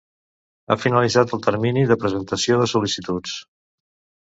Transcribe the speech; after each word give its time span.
Ha 0.67 0.77
finalitzat 0.85 1.35
el 1.37 1.43
termini 1.49 1.85
de 1.93 1.99
presentació 2.05 2.59
de 2.63 2.73
sol·licituds. 2.75 3.39